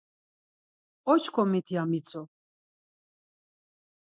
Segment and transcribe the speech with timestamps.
[1.11, 2.21] Oşǩomit, ya mitzu.